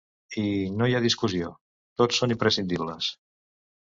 I, 0.43 0.45
no 0.79 0.85
hi 0.91 0.95
ha 0.99 1.01
discussió, 1.03 1.51
tots 2.01 2.21
són 2.21 2.33
imprescindibles. 2.37 3.13